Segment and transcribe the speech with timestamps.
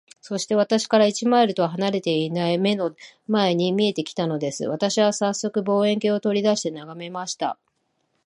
[0.19, 2.95] そして、私から一マイルとは離れていない眼の
[3.27, 4.65] 前に見えて来たのです。
[4.65, 7.59] 私はさっそく、望遠鏡を取り出して眺めました。